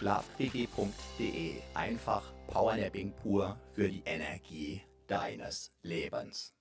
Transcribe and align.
Schlafquickie.de. 0.00 1.56
Einfach 1.74 2.22
Powernapping 2.46 3.12
pur 3.22 3.54
für 3.74 3.86
die 3.86 4.02
Energie 4.06 4.80
deines 5.06 5.70
Lebens. 5.82 6.54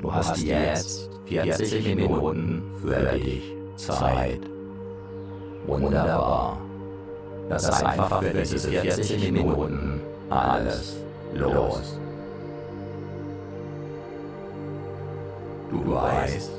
Du 0.00 0.12
hast 0.12 0.38
jetzt 0.38 1.08
40 1.26 1.94
Minuten 1.94 2.62
für 2.80 3.16
dich 3.16 3.44
Zeit. 3.76 4.40
Wunderbar. 5.66 6.60
Lass 7.48 7.82
einfach 7.82 8.20
für 8.22 8.34
diese 8.34 8.58
40 8.58 9.30
Minuten 9.30 10.00
alles 10.30 10.96
los. 11.32 12.00
Du 15.70 15.92
weißt, 15.94 16.58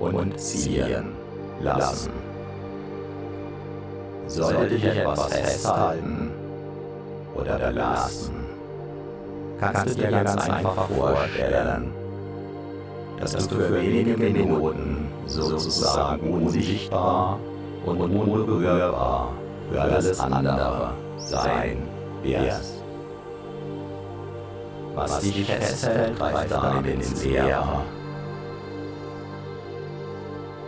und 0.00 0.38
ziehen 0.38 1.14
lassen. 1.60 2.10
Sollte 4.26 4.68
dich 4.68 4.84
etwas 4.84 5.26
festhalten 5.26 6.30
oder 7.34 7.58
belasten, 7.58 8.46
kannst 9.60 9.86
du 9.86 9.94
dir 9.94 10.10
ganz 10.10 10.48
einfach 10.48 10.88
vorstellen, 10.88 11.92
dass 13.20 13.48
du 13.48 13.56
für 13.56 13.80
wenige 13.80 14.16
Minuten 14.16 15.08
sozusagen 15.26 16.32
unsichtbar 16.32 17.38
und 17.86 18.00
unberührbar 18.00 19.32
für 19.70 19.80
alles 19.80 20.20
andere 20.20 20.90
sein 21.18 21.78
wirst. 22.22 22.82
Was 24.94 25.20
dich 25.20 25.44
festhält, 25.44 26.16
greift 26.18 26.50
damit 26.50 26.86
ins 26.86 27.24
Leere. 27.24 27.82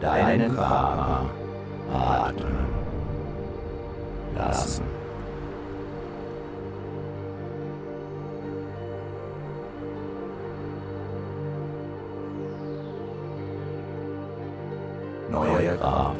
deinen 0.00 0.54
Körper 0.54 1.26
atmen 1.92 2.68
lassen. 4.36 4.84
Neue 15.30 15.76
Kraft 15.76 16.17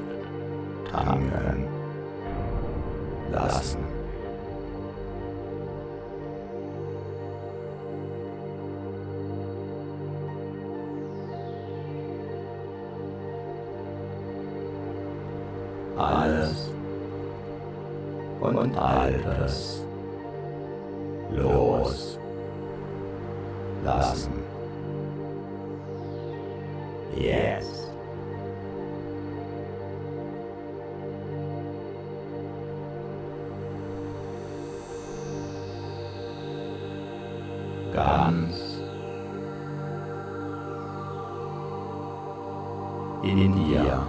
dir 43.64 44.06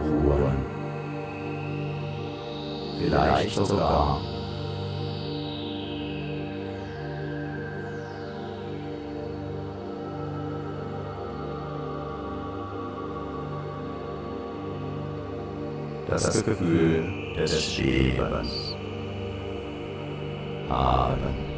ruhen. 0.00 0.66
Vielleicht 2.98 3.54
sogar 3.54 4.20
das 16.08 16.44
Gefühl 16.44 17.04
des 17.36 17.64
Schwebens 17.64 18.74
haben. 20.68 21.57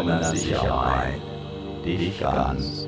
Vollkommener 0.00 0.24
Sicherheit 0.24 1.20
dich 1.84 2.20
ganz. 2.20 2.86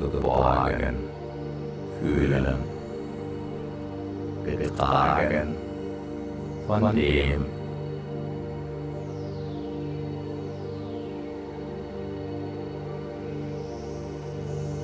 Geborgen. 0.00 0.96
Fühlen, 2.00 2.46
getragen. 4.44 5.54
Von 6.66 6.96
dem, 6.96 7.44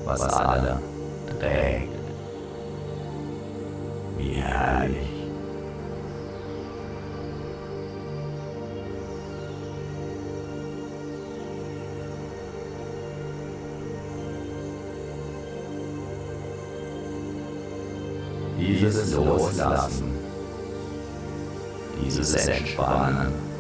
was 0.05 0.21
alle 0.23 0.86
herrlich. 4.77 5.09
Dieses 18.59 19.15
Loslassen, 19.15 20.13
dieses 22.03 22.35
Entspannen. 22.35 23.56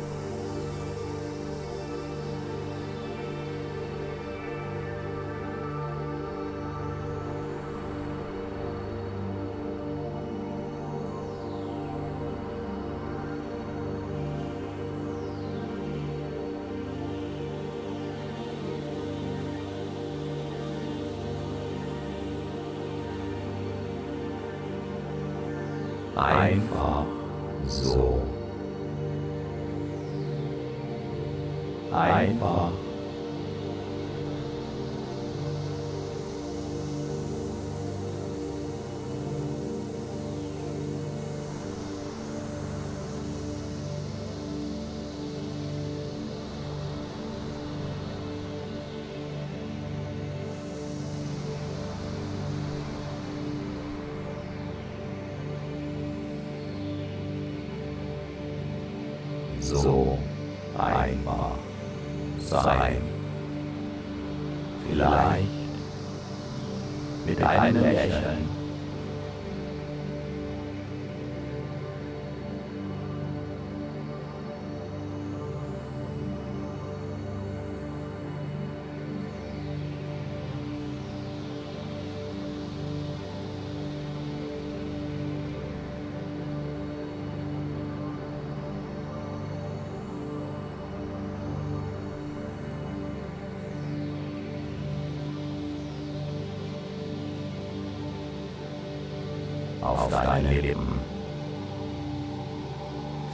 Auf 99.96 100.10
deine 100.10 100.60
Lippen. 100.60 101.00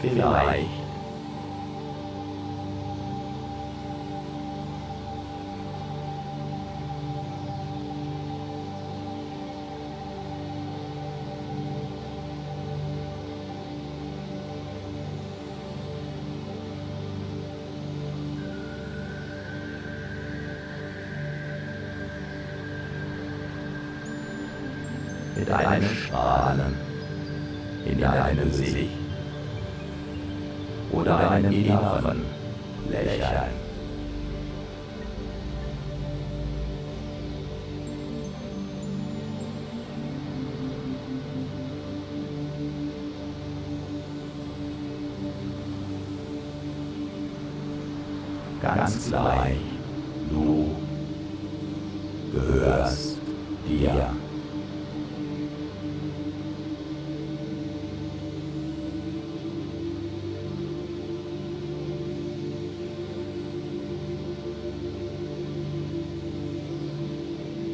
Vielleicht 0.00 0.82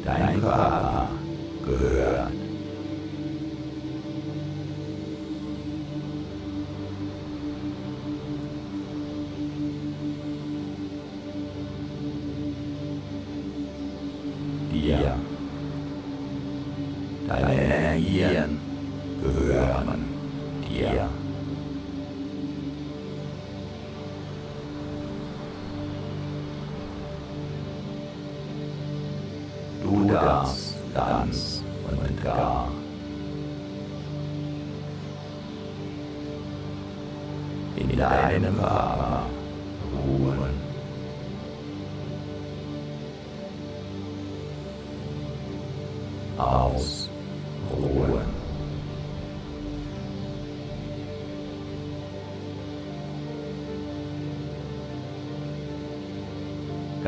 Dein 0.09 0.41
Körper 0.41 0.81
gehört. 0.81 0.98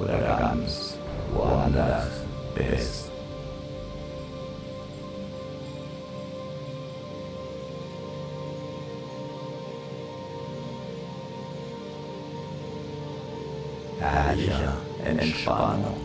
Oder 0.00 0.18
ganz 0.38 0.96
woanders 1.32 2.06
bist. 2.54 3.10
Herrliche 14.00 14.72
Entspannung. 15.04 15.97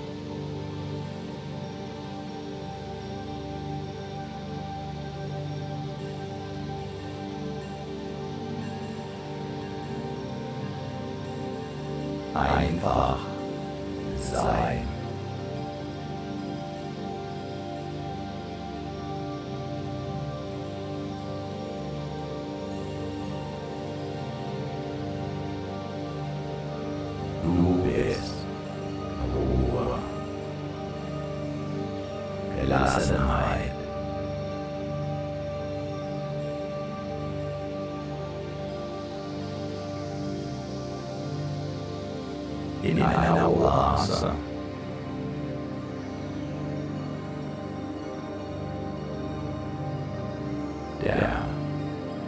Der 51.01 51.31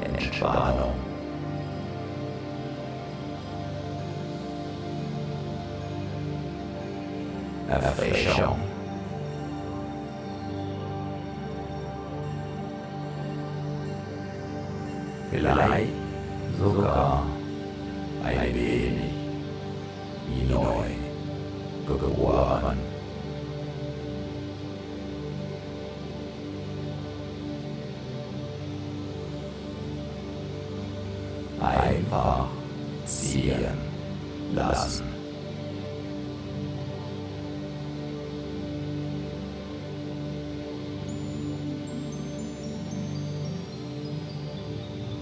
Entspannung. 0.03 0.93
Erfrischung. 7.69 8.64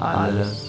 Alles 0.03 0.59
ziehen 0.59 0.62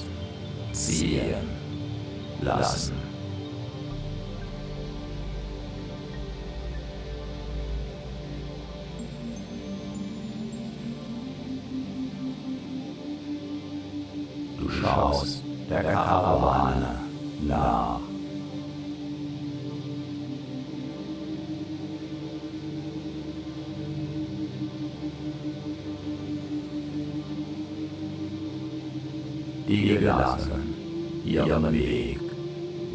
ihren 31.24 31.72
Weg 31.72 32.20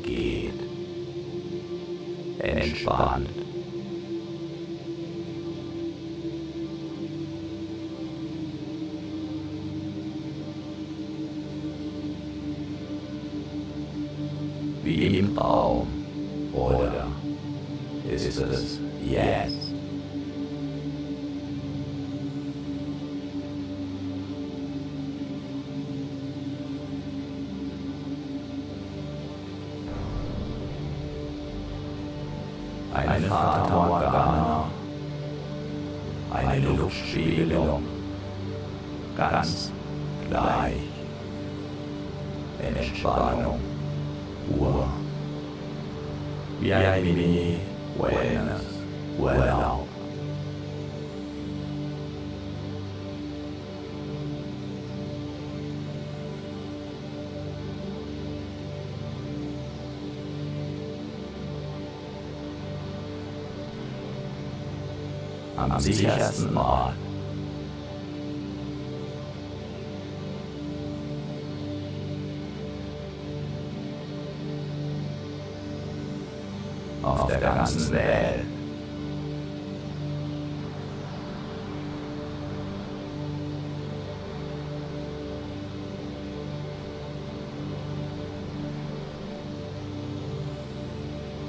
geht. 0.04 0.54
Entspannt. 2.40 3.30
wie 14.90 15.20
im 15.20 15.36
Traum. 15.36 15.88
Oder 16.54 17.08
ist 18.12 18.26
es 18.26 18.80
jetzt? 19.06 19.59
Eine 33.20 33.28
Fata 33.28 33.76
Morgana, 33.76 34.64
eine 36.32 36.68
Luftspiegelung, 36.70 37.84
ganz 39.18 39.72
gleich, 40.30 40.74
Entspannung, 42.62 43.60
Ruhe, 44.50 44.86
wie 46.62 46.74
ein 46.74 47.04
Mini 47.04 47.60
am 65.60 65.80
sichersten 65.80 66.58
Ort. 66.58 66.94
Auf 77.04 77.28
der 77.28 77.40
ganzen 77.40 77.92
Welt. 77.92 78.46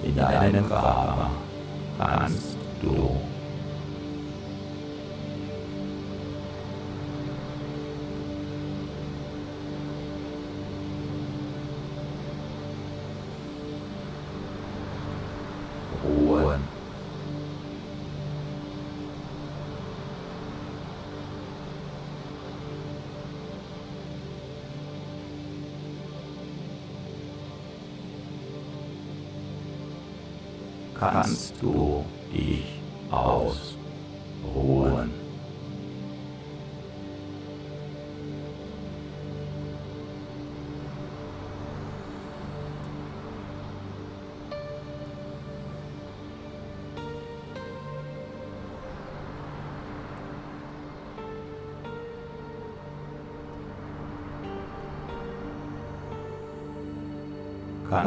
In 0.02 0.16
deinem 0.16 0.68
Körper 0.68 1.30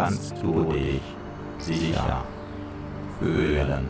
kannst 0.04 0.36
du 0.42 0.64
dich 0.64 1.02
sicher 1.60 2.26
fühlen. 3.20 3.90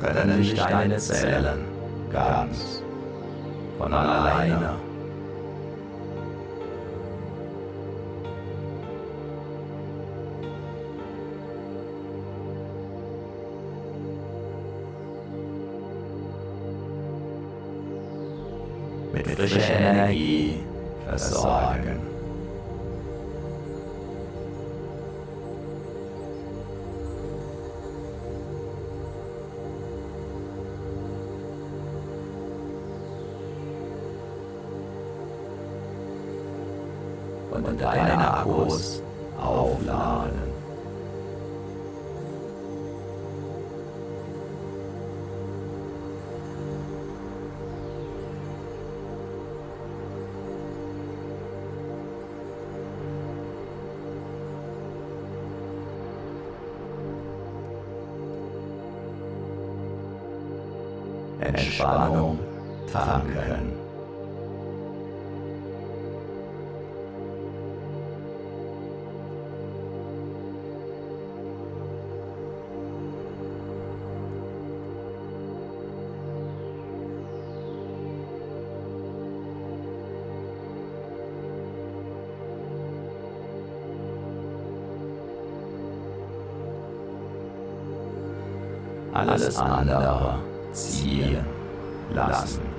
Können 0.00 0.42
sich 0.42 0.54
deine 0.54 0.96
Zellen 0.96 1.60
ganz 2.10 2.82
von 3.78 3.94
alleine 3.94 4.89
frischer 19.40 19.80
Energie 19.80 20.60
versorgen. 21.06 22.00
Und 37.50 37.80
deine 37.80 38.34
Akkus 38.34 38.89
Alles 89.12 89.58
andere 89.58 90.38
ziehen 90.72 91.44
lassen. 92.14 92.70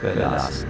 Gelassen. 0.00 0.67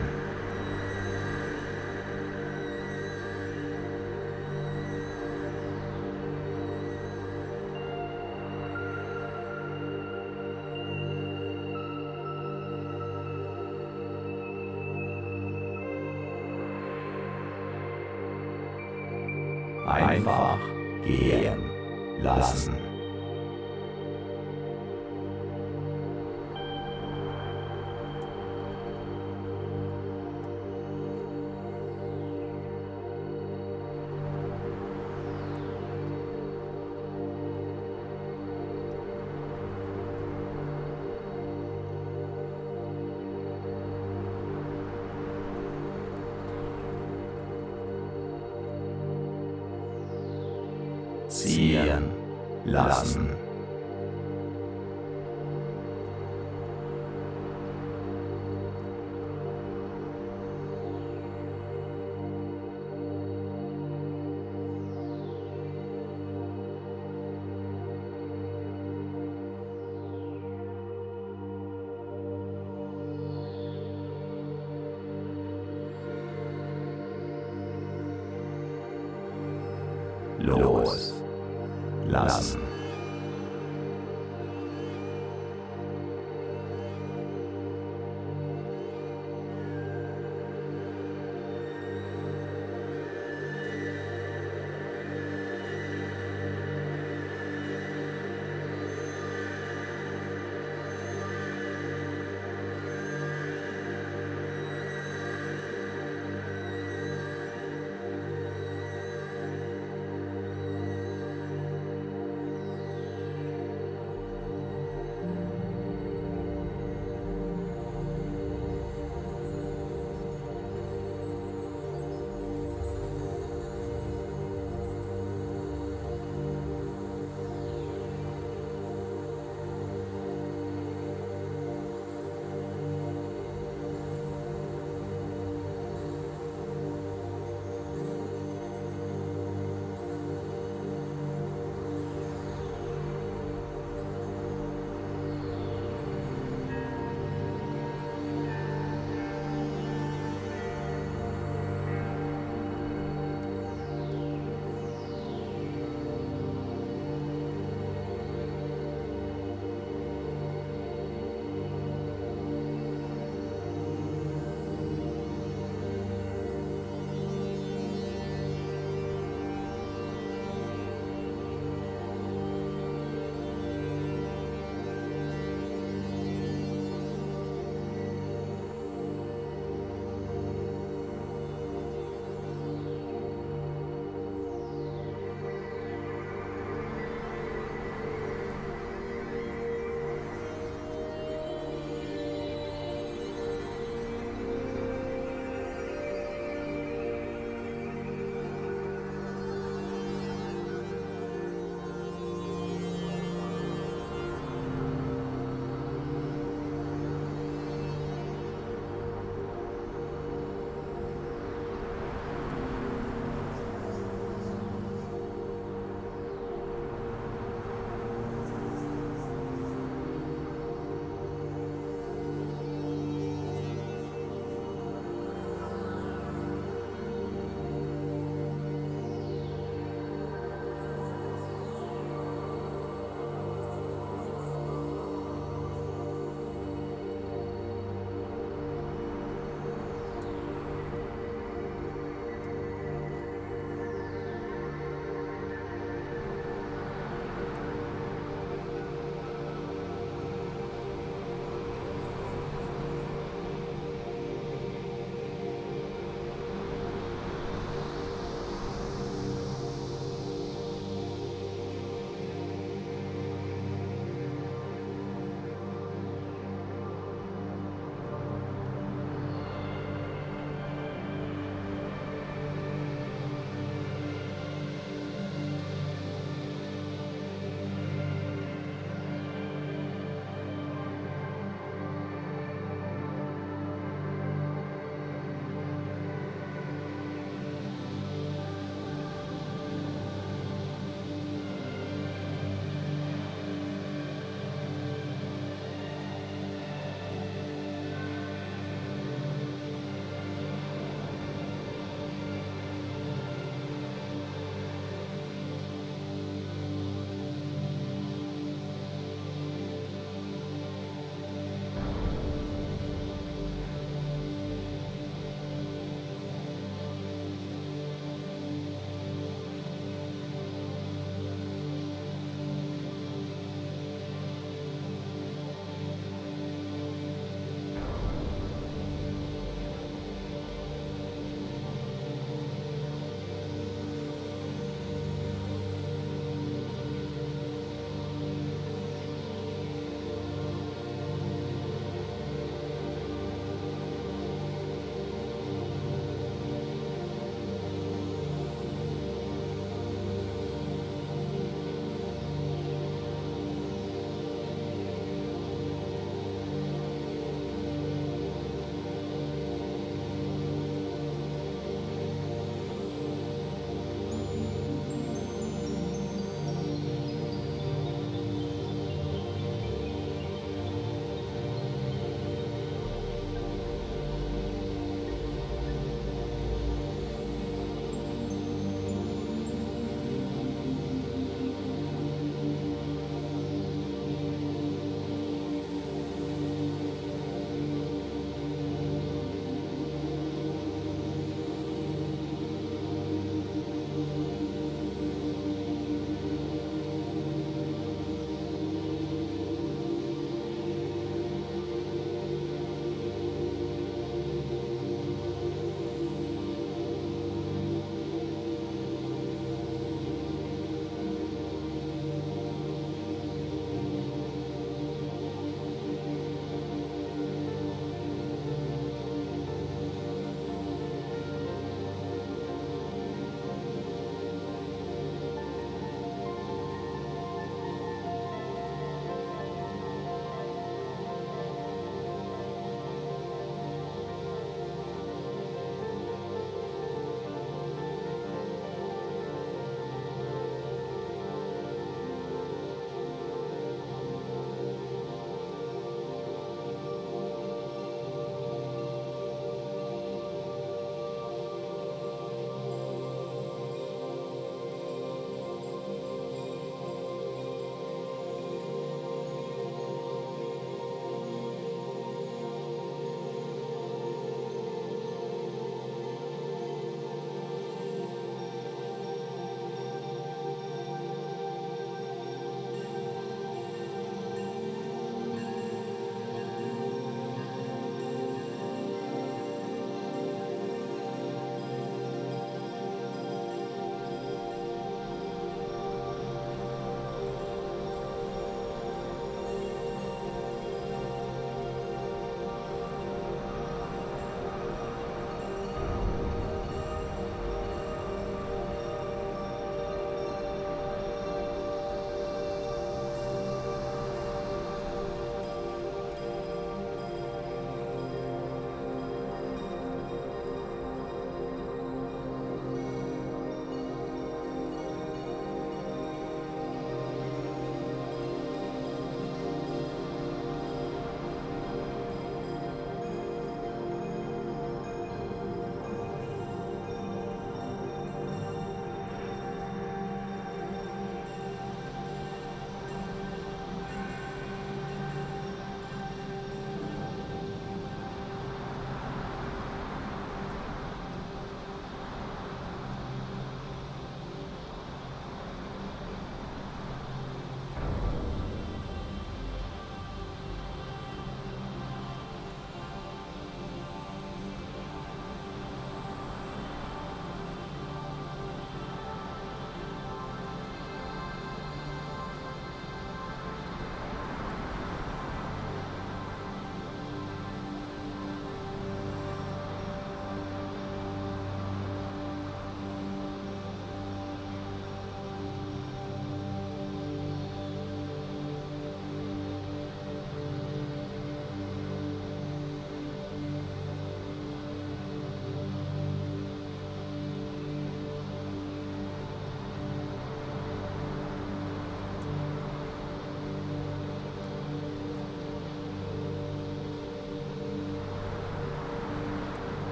Lassen. 52.70 53.17